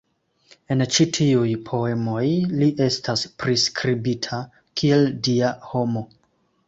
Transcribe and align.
En 0.75 0.79
ĉi 0.95 1.05
tiuj 1.17 1.51
poemoj 1.67 2.23
li 2.61 2.69
estas 2.87 3.25
priskribita 3.43 4.41
kiel 4.83 5.07
dia 5.29 5.53
homo. 5.75 6.05